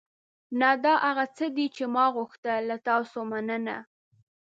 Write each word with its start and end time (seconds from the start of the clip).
نه، 0.59 0.69
دا 0.83 0.93
هغه 1.07 1.25
څه 1.37 1.45
دي 1.55 1.67
چې 1.75 1.83
ما 1.95 2.05
غوښتل. 2.15 2.59
له 2.69 2.77
تاسو 2.87 3.19
مننه. 3.31 3.77